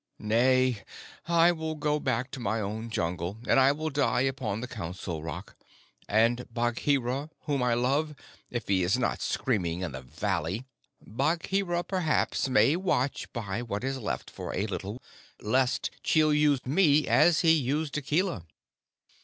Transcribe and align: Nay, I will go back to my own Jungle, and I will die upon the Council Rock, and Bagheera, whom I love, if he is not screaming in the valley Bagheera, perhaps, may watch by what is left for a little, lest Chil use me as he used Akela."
Nay, 0.17 0.83
I 1.27 1.51
will 1.51 1.75
go 1.75 1.99
back 1.99 2.31
to 2.31 2.39
my 2.39 2.59
own 2.59 2.89
Jungle, 2.89 3.37
and 3.47 3.59
I 3.59 3.71
will 3.71 3.91
die 3.91 4.21
upon 4.21 4.59
the 4.59 4.67
Council 4.67 5.21
Rock, 5.21 5.55
and 6.09 6.47
Bagheera, 6.51 7.29
whom 7.41 7.61
I 7.61 7.75
love, 7.75 8.15
if 8.49 8.67
he 8.67 8.81
is 8.81 8.97
not 8.97 9.21
screaming 9.21 9.81
in 9.81 9.91
the 9.91 10.01
valley 10.01 10.65
Bagheera, 11.05 11.83
perhaps, 11.83 12.49
may 12.49 12.75
watch 12.75 13.31
by 13.31 13.61
what 13.61 13.83
is 13.83 13.99
left 13.99 14.31
for 14.31 14.55
a 14.55 14.65
little, 14.65 15.03
lest 15.39 15.91
Chil 16.01 16.33
use 16.33 16.65
me 16.65 17.07
as 17.07 17.41
he 17.41 17.51
used 17.53 17.95
Akela." 17.95 18.47